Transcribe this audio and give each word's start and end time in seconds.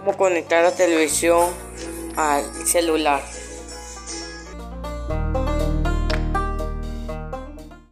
cómo 0.00 0.16
conectar 0.16 0.64
la 0.64 0.72
televisión 0.72 1.50
al 2.16 2.44
celular. 2.66 3.22